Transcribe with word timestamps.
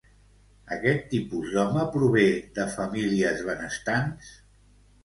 Aquest 0.75 1.05
tipus 1.11 1.53
d'home 1.57 1.85
prové 1.97 2.27
de 2.59 2.67
famílies 2.79 3.47
benestants? 3.53 4.35